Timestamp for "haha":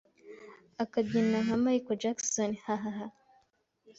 2.65-3.05